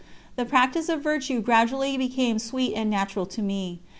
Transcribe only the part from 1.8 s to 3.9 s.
became sweet and natural to me.